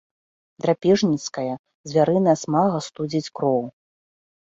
Драпежніцкая 0.65 1.53
звярыная 1.93 2.37
смага 2.47 2.77
студзіць 2.91 3.27
кроў. 3.41 3.61